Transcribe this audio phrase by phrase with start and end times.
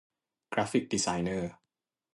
[0.53, 1.51] กราฟิกดีไซเนอร์